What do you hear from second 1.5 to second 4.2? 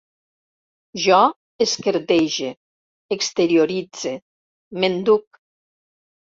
esquerdege, exterioritze,